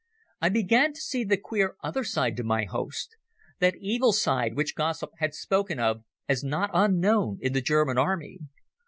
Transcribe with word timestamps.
I 0.41 0.49
began 0.49 0.93
to 0.93 0.99
see 0.99 1.23
the 1.23 1.37
queer 1.37 1.75
other 1.83 2.03
side 2.03 2.35
to 2.37 2.43
my 2.43 2.65
host, 2.65 3.17
that 3.59 3.75
evil 3.79 4.13
side 4.13 4.55
which 4.55 4.73
gossip 4.73 5.11
had 5.19 5.35
spoken 5.35 5.77
of 5.79 6.01
as 6.27 6.43
not 6.43 6.71
unknown 6.73 7.37
in 7.39 7.53
the 7.53 7.61
German 7.61 7.99
army. 7.99 8.39